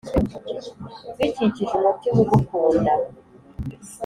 bikikije 1.17 1.73
umutima 1.79 2.17
ugukunda". 2.23 2.93